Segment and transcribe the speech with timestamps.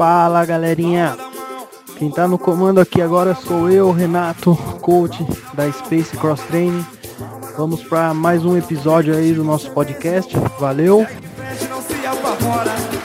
[0.00, 1.14] Fala galerinha,
[1.98, 6.86] quem tá no comando aqui agora sou eu, Renato, coach da Space Cross Training.
[7.58, 10.34] Vamos para mais um episódio aí do nosso podcast.
[10.58, 11.06] Valeu!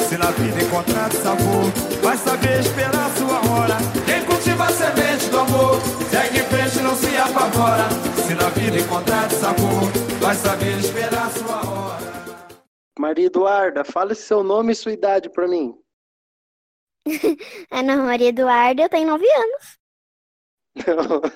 [0.08, 1.66] Se na vida encontrar sabor,
[2.02, 3.78] vai saber esperar sua hora.
[4.06, 7.90] Quem cultiva a semente do amor, segue em frente, não se apavora,
[8.26, 9.92] se na vida encontrar sabor,
[10.22, 12.15] vai saber esperar sua hora.
[12.98, 15.78] Maria Eduarda, fale seu nome e sua idade para mim.
[17.70, 19.78] Ana Maria Eduarda, eu tenho nove anos.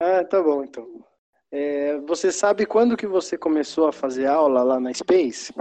[0.00, 1.04] ah, tá bom então.
[1.50, 5.52] É, você sabe quando que você começou a fazer aula lá na Space?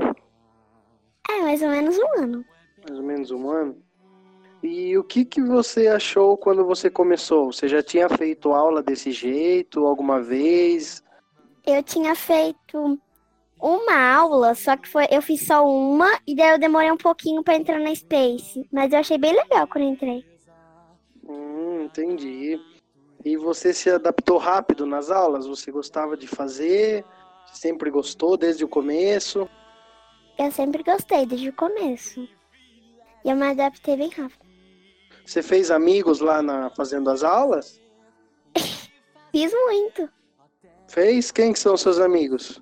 [1.29, 2.45] É, mais ou menos um ano.
[2.87, 3.83] Mais ou menos um ano.
[4.63, 7.51] E o que que você achou quando você começou?
[7.51, 11.03] Você já tinha feito aula desse jeito alguma vez?
[11.65, 12.99] Eu tinha feito
[13.65, 17.43] uma aula, só que foi, eu fiz só uma e daí eu demorei um pouquinho
[17.43, 20.23] para entrar na Space, mas eu achei bem legal quando entrei.
[21.27, 22.59] Hum, entendi.
[23.23, 25.47] E você se adaptou rápido nas aulas?
[25.47, 27.03] Você gostava de fazer?
[27.51, 29.49] Sempre gostou desde o começo?
[30.37, 32.21] Eu sempre gostei desde o começo.
[33.23, 34.45] E eu me adaptei bem rápido.
[35.25, 37.81] Você fez amigos lá na fazendo as aulas?
[39.31, 40.07] Fiz muito.
[40.87, 41.31] Fez?
[41.31, 42.61] Quem que são seus amigos?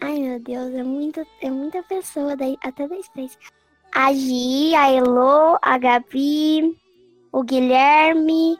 [0.00, 3.36] Ai meu Deus, é, muito, é muita pessoa, daí, até da Space.
[3.92, 6.78] A Gi, a Elo, a Gabi,
[7.32, 8.58] o Guilherme,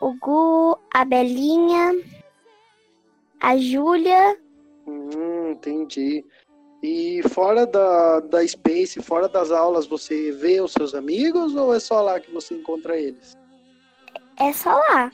[0.00, 1.92] o Gu, a Belinha,
[3.40, 4.38] a Júlia.
[4.86, 6.24] Hum, entendi.
[6.82, 11.80] E fora da, da Space, fora das aulas, você vê os seus amigos ou é
[11.80, 13.34] só lá que você encontra eles?
[14.38, 15.10] É só lá.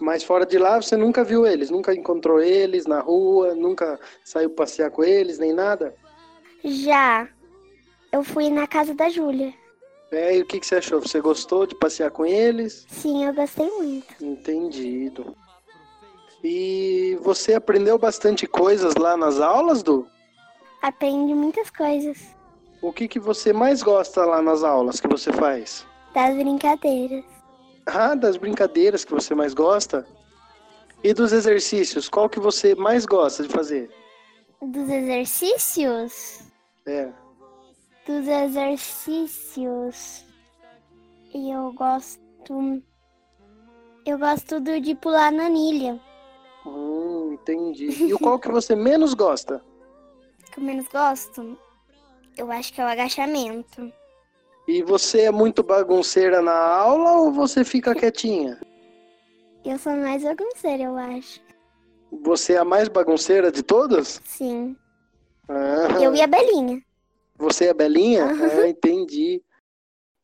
[0.00, 4.48] Mas fora de lá você nunca viu eles, nunca encontrou eles na rua, nunca saiu
[4.50, 5.94] passear com eles, nem nada?
[6.64, 7.28] Já.
[8.10, 9.52] Eu fui na casa da Júlia.
[10.10, 11.00] É, e o que, que você achou?
[11.00, 12.84] Você gostou de passear com eles?
[12.88, 14.06] Sim, eu gostei muito.
[14.20, 15.36] Entendido.
[16.42, 20.06] E você aprendeu bastante coisas lá nas aulas, Du?
[20.82, 22.34] Aprendi muitas coisas.
[22.82, 25.86] O que, que você mais gosta lá nas aulas que você faz?
[26.14, 27.24] Das brincadeiras.
[27.86, 30.06] Ah, das brincadeiras que você mais gosta?
[31.02, 33.90] E dos exercícios, qual que você mais gosta de fazer?
[34.60, 36.40] Dos exercícios?
[36.86, 37.10] É.
[38.06, 40.24] Dos exercícios.
[41.34, 42.20] Eu gosto.
[44.04, 45.98] Eu gosto do de pular na anilha.
[46.66, 47.86] Hum, entendi.
[48.04, 49.64] E o qual que você menos gosta?
[50.52, 51.56] que eu menos gosto?
[52.36, 53.92] Eu acho que é o agachamento.
[54.70, 58.56] E você é muito bagunceira na aula ou você fica quietinha?
[59.64, 61.40] Eu sou mais bagunceira, eu acho.
[62.22, 64.22] Você é a mais bagunceira de todas?
[64.24, 64.76] Sim.
[65.48, 66.80] Ah, Eu e a Belinha.
[67.36, 68.26] Você é a Belinha?
[68.26, 68.60] Aham.
[68.62, 69.42] Ah, entendi.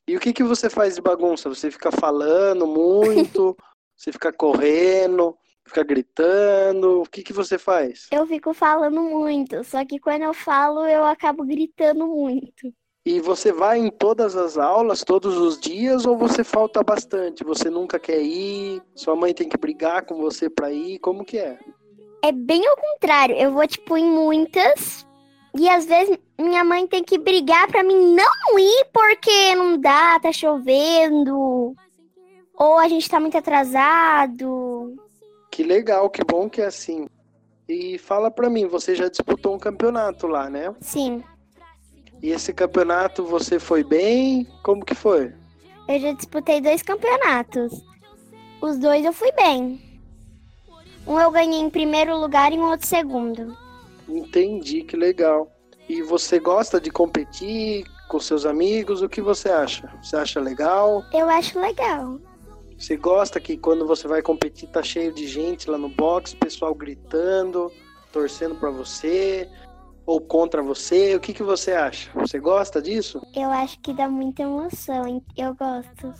[0.07, 1.49] E o que, que você faz de bagunça?
[1.49, 3.57] Você fica falando muito?
[3.99, 5.37] você fica correndo?
[5.67, 7.03] Fica gritando?
[7.03, 8.07] O que, que você faz?
[8.13, 12.73] Eu fico falando muito, só que quando eu falo eu acabo gritando muito.
[13.06, 17.44] E você vai em todas as aulas, todos os dias, ou você falta bastante?
[17.44, 18.83] Você nunca quer ir?
[18.97, 20.99] Sua mãe tem que brigar com você pra ir?
[20.99, 21.56] Como que é?
[22.21, 25.06] É bem ao contrário, eu vou tipo em muitas
[25.56, 30.19] e às vezes minha mãe tem que brigar pra mim não ir porque não dá,
[30.19, 31.77] tá chovendo,
[32.59, 34.97] ou a gente tá muito atrasado.
[35.53, 37.06] Que legal, que bom que é assim.
[37.69, 40.75] E fala pra mim, você já disputou um campeonato lá, né?
[40.81, 41.22] Sim,
[42.26, 44.48] E esse campeonato você foi bem?
[44.64, 45.32] Como que foi?
[45.87, 47.84] eu já disputei dois campeonatos.
[48.60, 49.81] Os dois eu fui bem.
[51.06, 53.56] Um eu ganhei em primeiro lugar e um outro segundo.
[54.09, 55.48] Entendi, que legal.
[55.88, 59.03] E você gosta de competir com seus amigos?
[59.03, 59.88] O que você acha?
[60.03, 61.04] Você acha legal?
[61.12, 62.19] Eu acho legal.
[62.76, 66.75] Você gosta que quando você vai competir tá cheio de gente lá no box, pessoal
[66.75, 67.70] gritando,
[68.12, 69.48] torcendo pra você
[70.06, 71.15] ou contra você?
[71.17, 72.09] O que que você acha?
[72.15, 73.21] Você gosta disso?
[73.34, 76.15] Eu acho que dá muita emoção, eu gosto.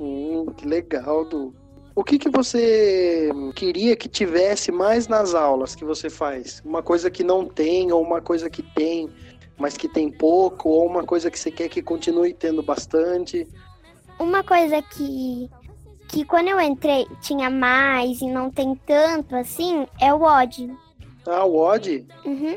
[0.00, 1.54] Hum, que legal, Du.
[1.94, 6.62] O que que você queria que tivesse mais nas aulas que você faz?
[6.64, 9.10] Uma coisa que não tem ou uma coisa que tem,
[9.58, 13.48] mas que tem pouco ou uma coisa que você quer que continue tendo bastante?
[14.18, 15.50] Uma coisa que
[16.08, 20.72] que quando eu entrei tinha mais e não tem tanto assim é o odd.
[21.26, 22.06] Ah, o odd?
[22.24, 22.56] Uhum.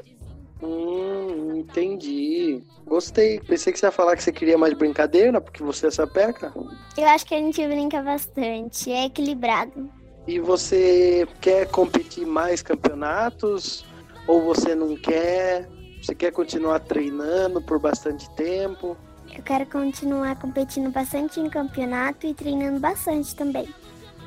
[0.62, 2.64] Hum, entendi.
[2.86, 3.40] Gostei.
[3.40, 6.54] Pensei que você ia falar que você queria mais brincadeira, porque você é sapeca.
[6.98, 9.90] Eu acho que a gente brinca bastante, é equilibrado.
[10.28, 13.86] E você quer competir mais campeonatos?
[14.28, 15.68] Ou você não quer?
[16.02, 18.96] Você quer continuar treinando por bastante tempo?
[19.36, 23.68] Eu quero continuar competindo bastante em campeonato e treinando bastante também.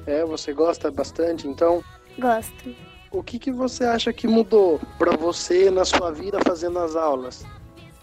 [0.06, 1.82] É, você gosta bastante, então?
[2.18, 2.74] Gosto.
[3.14, 7.46] O que, que você acha que mudou para você na sua vida fazendo as aulas?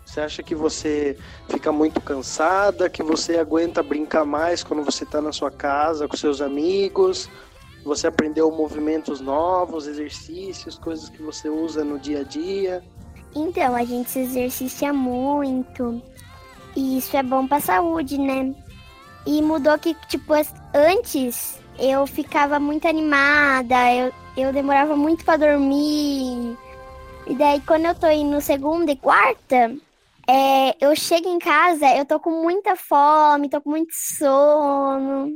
[0.06, 1.18] Você acha que você
[1.50, 6.16] fica muito cansada, que você aguenta brincar mais quando você está na sua casa com
[6.16, 7.30] seus amigos?
[7.84, 12.82] Você aprendeu movimentos novos, exercícios, coisas que você usa no dia a dia?
[13.36, 16.02] Então, a gente se exercicia muito.
[16.74, 18.56] E isso é bom pra saúde, né?
[19.26, 20.34] E mudou que, tipo,
[20.74, 26.58] antes eu ficava muito animada, eu, eu demorava muito para dormir.
[27.28, 29.76] E daí, quando eu tô indo segunda e quarta,
[30.28, 35.32] é, eu chego em casa, eu tô com muita fome, tô com muito sono.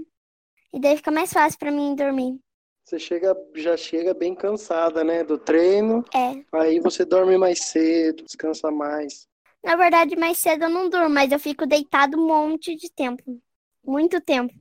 [0.73, 2.39] E daí fica mais fácil para mim dormir.
[2.83, 6.03] Você chega, já chega bem cansada, né, do treino.
[6.13, 6.43] É.
[6.53, 9.27] Aí você dorme mais cedo, descansa mais.
[9.63, 13.41] Na verdade, mais cedo eu não durmo, mas eu fico deitado um monte de tempo.
[13.83, 14.53] Muito tempo.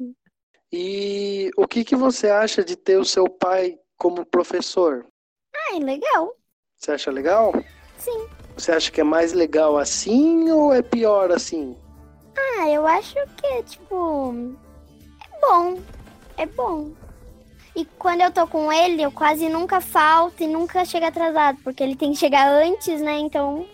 [0.73, 5.06] E o que, que você acha de ter o seu pai como professor?
[5.55, 6.35] Ah, é legal.
[6.76, 7.52] Você acha legal?
[7.99, 8.29] Sim.
[8.56, 11.76] Você acha que é mais legal assim ou é pior assim?
[12.37, 14.35] Ah, eu acho que, tipo,
[15.23, 15.81] é bom.
[16.37, 16.93] É bom.
[17.76, 21.82] E quando eu tô com ele, eu quase nunca falto e nunca chego atrasado, porque
[21.82, 23.19] ele tem que chegar antes, né?
[23.19, 23.67] Então.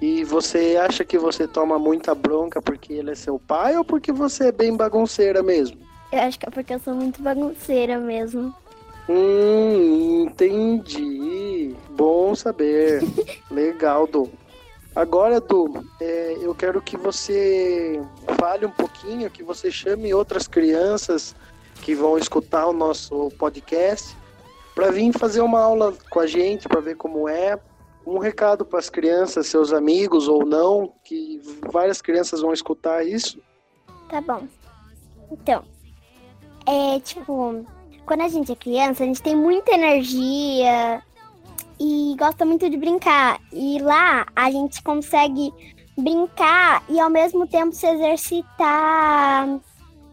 [0.00, 4.10] E você acha que você toma muita bronca porque ele é seu pai ou porque
[4.10, 5.78] você é bem bagunceira mesmo?
[6.10, 8.54] Eu acho que é porque eu sou muito bagunceira mesmo.
[9.12, 11.76] Hum, entendi.
[11.90, 13.02] Bom saber.
[13.50, 14.30] Legal, Du.
[14.96, 18.00] Agora, Du, é, eu quero que você
[18.40, 21.34] fale um pouquinho, que você chame outras crianças
[21.82, 24.16] que vão escutar o nosso podcast
[24.74, 27.58] para vir fazer uma aula com a gente, para ver como é.
[28.06, 33.38] Um recado para as crianças, seus amigos ou não, que várias crianças vão escutar isso.
[34.08, 34.48] Tá bom.
[35.30, 35.64] Então,
[36.66, 37.64] é tipo,
[38.06, 41.02] quando a gente é criança, a gente tem muita energia
[41.80, 43.40] e gosta muito de brincar.
[43.52, 45.52] E lá a gente consegue
[45.96, 49.60] brincar e ao mesmo tempo se exercitar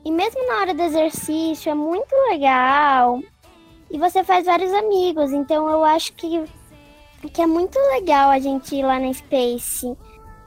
[0.05, 3.21] e mesmo na hora do exercício é muito legal.
[3.91, 5.31] E você faz vários amigos.
[5.31, 6.43] Então eu acho que,
[7.33, 9.95] que é muito legal a gente ir lá na Space.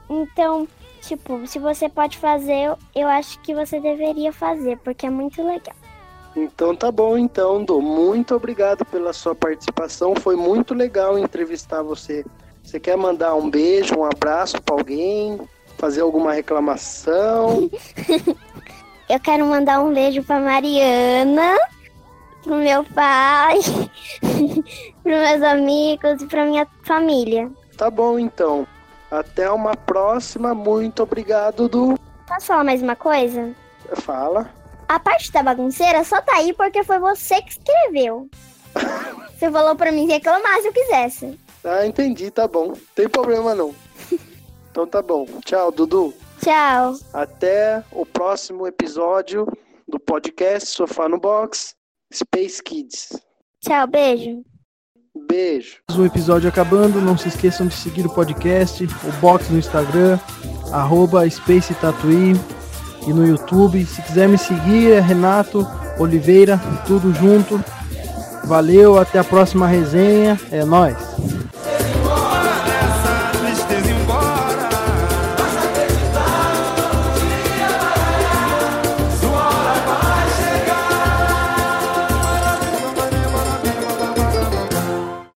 [0.09, 0.67] Então,
[1.01, 5.75] tipo, se você pode fazer, eu acho que você deveria fazer, porque é muito legal.
[6.35, 7.81] Então tá bom, então, Do.
[7.81, 10.15] Muito obrigado pela sua participação.
[10.15, 12.25] Foi muito legal entrevistar você.
[12.63, 15.39] Você quer mandar um beijo, um abraço para alguém?
[15.77, 17.69] Fazer alguma reclamação?
[19.09, 21.57] Eu quero mandar um beijo pra Mariana,
[22.41, 23.59] pro meu pai,
[24.21, 24.63] pros
[25.03, 27.51] meus amigos e pra minha família.
[27.77, 28.65] Tá bom, então.
[29.11, 30.55] Até uma próxima.
[30.55, 31.99] Muito obrigado, Du.
[32.27, 33.53] Posso falar mais uma coisa?
[33.97, 34.49] Fala.
[34.93, 38.29] A parte da bagunceira só tá aí porque foi você que escreveu.
[39.35, 41.39] você falou pra mim reclamar se eu quisesse.
[41.63, 42.73] Ah, entendi, tá bom.
[42.93, 43.73] Tem problema não.
[44.69, 45.25] então tá bom.
[45.43, 46.13] Tchau, Dudu.
[46.43, 46.93] Tchau.
[47.11, 49.47] Até o próximo episódio
[49.87, 51.73] do podcast Sofá no Box
[52.13, 53.19] Space Kids.
[53.61, 54.43] Tchau, beijo.
[55.27, 55.79] Beijo.
[55.97, 60.19] O episódio acabando, não se esqueçam de seguir o podcast, o box no Instagram,
[60.71, 62.33] arroba Space Tatuí
[63.07, 63.85] e no YouTube.
[63.85, 65.67] Se quiser me seguir, é Renato
[65.97, 67.63] Oliveira, tudo junto.
[68.45, 70.39] Valeu, até a próxima resenha.
[70.51, 71.12] É nós.